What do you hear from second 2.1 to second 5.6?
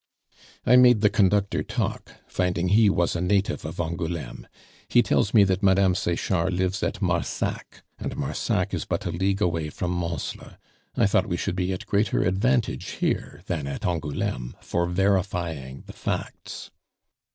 finding he was a native of Angouleme. He tells me